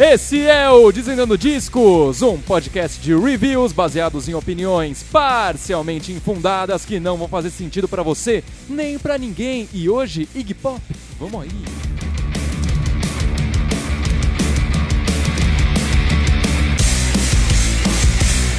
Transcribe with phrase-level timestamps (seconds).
[0.00, 7.00] Esse é o Desvendando Discos, um podcast de reviews baseados em opiniões parcialmente infundadas que
[7.00, 9.68] não vão fazer sentido pra você nem pra ninguém.
[9.74, 10.80] E hoje, Iggy Pop,
[11.18, 11.97] vamos aí.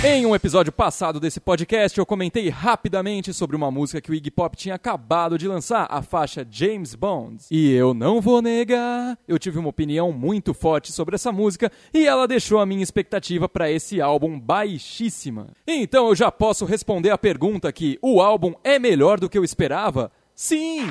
[0.01, 4.31] Em um episódio passado desse podcast, eu comentei rapidamente sobre uma música que o Iggy
[4.31, 7.43] Pop tinha acabado de lançar, a faixa James Bond.
[7.51, 12.07] E eu não vou negar, eu tive uma opinião muito forte sobre essa música e
[12.07, 15.47] ela deixou a minha expectativa para esse álbum baixíssima.
[15.67, 19.43] Então eu já posso responder a pergunta que o álbum é melhor do que eu
[19.43, 20.09] esperava?
[20.33, 20.87] Sim!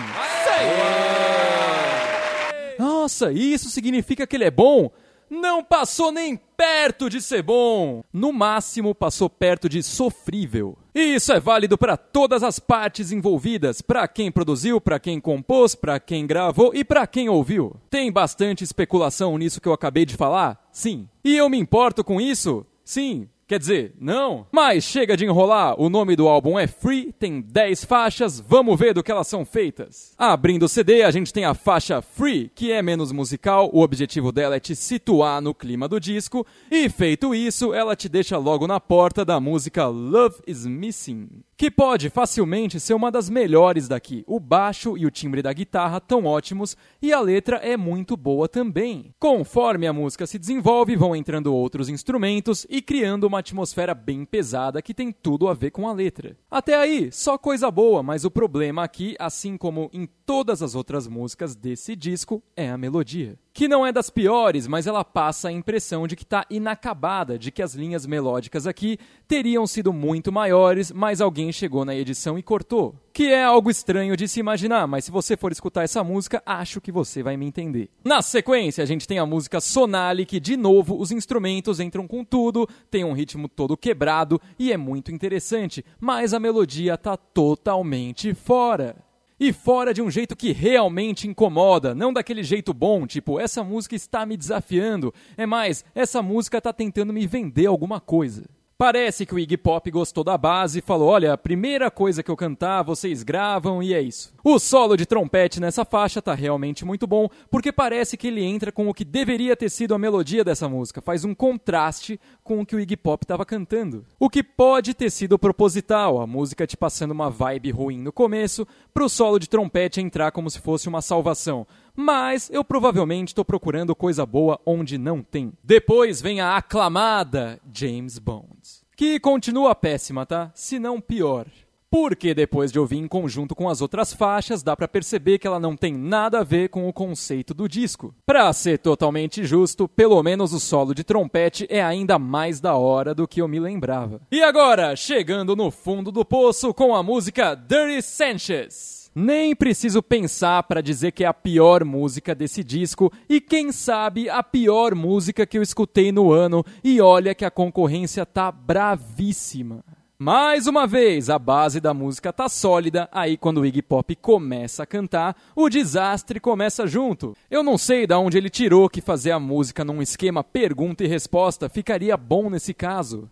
[2.78, 4.90] Nossa, isso significa que ele é bom?
[5.30, 8.02] Não passou nem perto de ser bom.
[8.12, 10.76] No máximo, passou perto de sofrível.
[10.94, 15.74] E isso é válido para todas as partes envolvidas, para quem produziu, para quem compôs,
[15.74, 17.76] para quem gravou e para quem ouviu.
[17.88, 20.68] Tem bastante especulação nisso que eu acabei de falar?
[20.72, 21.08] Sim.
[21.22, 22.66] E eu me importo com isso?
[22.84, 23.28] Sim.
[23.48, 24.46] Quer dizer, não.
[24.52, 28.92] Mas chega de enrolar, o nome do álbum é Free, tem 10 faixas, vamos ver
[28.92, 30.12] do que elas são feitas.
[30.18, 34.30] Abrindo o CD, a gente tem a faixa Free, que é menos musical, o objetivo
[34.30, 38.66] dela é te situar no clima do disco, e feito isso, ela te deixa logo
[38.66, 44.22] na porta da música Love is Missing que pode facilmente ser uma das melhores daqui.
[44.28, 48.48] O baixo e o timbre da guitarra tão ótimos e a letra é muito boa
[48.48, 49.12] também.
[49.18, 54.82] Conforme a música se desenvolve, vão entrando outros instrumentos e criando uma atmosfera bem pesada
[54.82, 56.36] que tem tudo a ver com a letra.
[56.50, 61.06] Até aí, só coisa boa, mas o problema aqui, assim como em todas as outras
[61.06, 65.52] músicas desse disco, é a melodia que não é das piores, mas ela passa a
[65.52, 70.92] impressão de que está inacabada, de que as linhas melódicas aqui teriam sido muito maiores,
[70.92, 72.94] mas alguém chegou na edição e cortou.
[73.12, 76.80] Que é algo estranho de se imaginar, mas se você for escutar essa música, acho
[76.80, 77.90] que você vai me entender.
[78.04, 82.24] Na sequência, a gente tem a música Sonali, que de novo os instrumentos entram com
[82.24, 88.34] tudo, tem um ritmo todo quebrado e é muito interessante, mas a melodia tá totalmente
[88.34, 89.07] fora
[89.38, 93.94] e fora de um jeito que realmente incomoda, não daquele jeito bom, tipo, essa música
[93.94, 98.44] está me desafiando, é mais, essa música está tentando me vender alguma coisa.
[98.78, 102.30] Parece que o Iggy Pop gostou da base e falou: olha, a primeira coisa que
[102.30, 104.32] eu cantar, vocês gravam e é isso.
[104.44, 108.70] O solo de trompete nessa faixa tá realmente muito bom, porque parece que ele entra
[108.70, 112.64] com o que deveria ter sido a melodia dessa música, faz um contraste com o
[112.64, 114.06] que o Iggy Pop estava cantando.
[114.16, 118.64] O que pode ter sido proposital, a música te passando uma vibe ruim no começo,
[118.94, 121.66] pro solo de trompete entrar como se fosse uma salvação
[121.98, 125.52] mas eu provavelmente estou procurando coisa boa onde não tem.
[125.64, 128.56] Depois vem a aclamada James Bond,
[128.96, 130.52] que continua péssima, tá?
[130.54, 131.46] Se não pior.
[131.90, 135.58] Porque depois de ouvir em conjunto com as outras faixas, dá para perceber que ela
[135.58, 138.14] não tem nada a ver com o conceito do disco.
[138.24, 143.12] Pra ser totalmente justo, pelo menos o solo de trompete é ainda mais da hora
[143.12, 144.20] do que eu me lembrava.
[144.30, 148.97] E agora, chegando no fundo do poço com a música Dirty Sanchez.
[149.20, 154.30] Nem preciso pensar para dizer que é a pior música desse disco e quem sabe
[154.30, 159.84] a pior música que eu escutei no ano e olha que a concorrência tá bravíssima.
[160.16, 164.84] Mais uma vez, a base da música tá sólida, aí quando o Iggy Pop começa
[164.84, 167.36] a cantar, o desastre começa junto.
[167.50, 171.08] Eu não sei de onde ele tirou que fazer a música num esquema pergunta e
[171.08, 173.28] resposta ficaria bom nesse caso.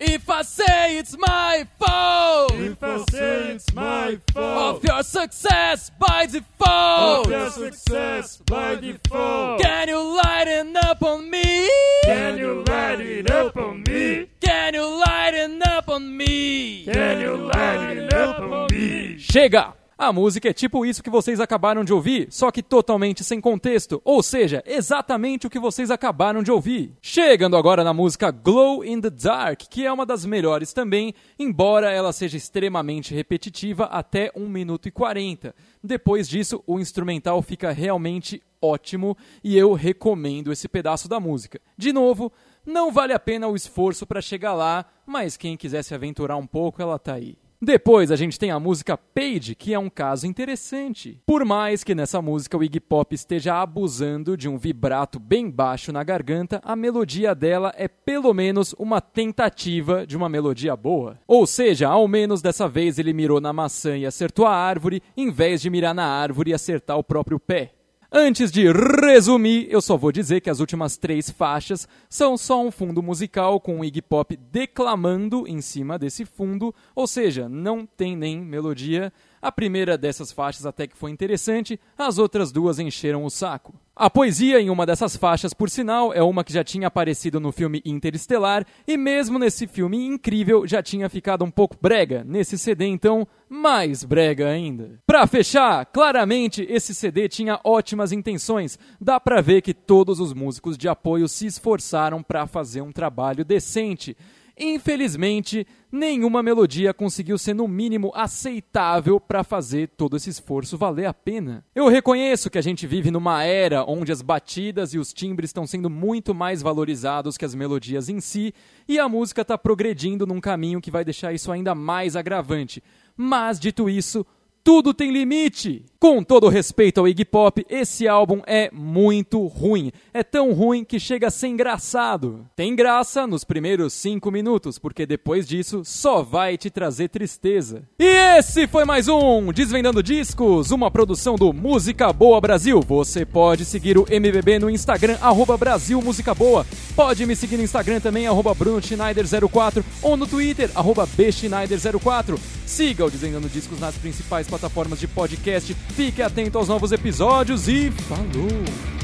[0.00, 5.90] If I say it's my fault, if I say it's my fault, of your success
[5.98, 11.68] by default, of your success by default, can you lighten up on me?
[12.04, 14.28] Can you lighten up on me?
[14.40, 16.84] Can you lighten up on me?
[16.84, 19.16] Can you lighten up on me?
[19.18, 19.77] Chega!
[20.00, 24.00] A música é tipo isso que vocês acabaram de ouvir, só que totalmente sem contexto,
[24.04, 26.92] ou seja, exatamente o que vocês acabaram de ouvir.
[27.02, 31.90] Chegando agora na música Glow in the Dark, que é uma das melhores também, embora
[31.90, 35.52] ela seja extremamente repetitiva até 1 minuto e 40.
[35.82, 41.60] Depois disso, o instrumental fica realmente ótimo e eu recomendo esse pedaço da música.
[41.76, 42.32] De novo,
[42.64, 46.46] não vale a pena o esforço para chegar lá, mas quem quiser se aventurar um
[46.46, 47.36] pouco, ela tá aí.
[47.60, 51.20] Depois a gente tem a música Page, que é um caso interessante.
[51.26, 55.90] Por mais que nessa música o Iggy Pop esteja abusando de um vibrato bem baixo
[55.90, 61.18] na garganta, a melodia dela é pelo menos uma tentativa de uma melodia boa.
[61.26, 65.28] Ou seja, ao menos dessa vez ele mirou na maçã e acertou a árvore, em
[65.28, 67.72] vez de mirar na árvore e acertar o próprio pé.
[68.10, 72.70] Antes de resumir, eu só vou dizer que as últimas três faixas são só um
[72.70, 78.16] fundo musical com o Iggy Pop declamando em cima desse fundo, ou seja, não tem
[78.16, 79.12] nem melodia.
[79.42, 83.77] A primeira dessas faixas até que foi interessante, as outras duas encheram o saco.
[84.00, 87.50] A poesia em uma dessas faixas, por sinal, é uma que já tinha aparecido no
[87.50, 92.22] filme Interestelar e mesmo nesse filme incrível já tinha ficado um pouco brega.
[92.24, 95.00] Nesse CD então, mais brega ainda.
[95.04, 98.78] Pra fechar, claramente esse CD tinha ótimas intenções.
[99.00, 103.44] Dá pra ver que todos os músicos de apoio se esforçaram para fazer um trabalho
[103.44, 104.16] decente.
[104.58, 111.14] Infelizmente, nenhuma melodia conseguiu ser no mínimo aceitável para fazer todo esse esforço valer a
[111.14, 111.64] pena.
[111.74, 115.66] Eu reconheço que a gente vive numa era onde as batidas e os timbres estão
[115.66, 118.52] sendo muito mais valorizados que as melodias em si,
[118.88, 122.82] e a música está progredindo num caminho que vai deixar isso ainda mais agravante.
[123.16, 124.24] Mas dito isso,
[124.68, 125.82] tudo tem limite.
[125.98, 129.90] Com todo respeito ao Iggy Pop, esse álbum é muito ruim.
[130.12, 132.46] É tão ruim que chega a ser engraçado.
[132.54, 137.82] Tem graça nos primeiros 5 minutos, porque depois disso só vai te trazer tristeza.
[137.98, 138.04] E
[138.36, 142.82] esse foi mais um Desvendando Discos, uma produção do Música Boa Brasil.
[142.82, 146.66] Você pode seguir o MBB no Instagram, arroba Brasil Música Boa.
[146.94, 152.38] Pode me seguir no Instagram também, arroba Bruno Schneider04 ou no Twitter, arroba Bschneider04.
[152.68, 157.90] Siga o Desvendando Discos nas principais plataformas de podcast Fique atento aos novos episódios e
[157.90, 158.97] falou!